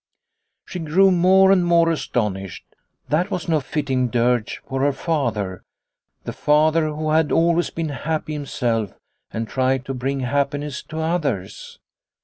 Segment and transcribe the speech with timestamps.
[0.65, 2.65] She grew more and more astonished.
[3.09, 5.61] That was no fitting dirge for her father,
[6.23, 8.97] the father who had always been happy himself
[9.31, 11.77] and tried to bring happiness to others.